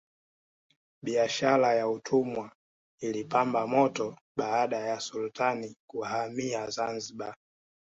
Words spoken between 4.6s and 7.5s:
ya sultani kuhamia zanzibar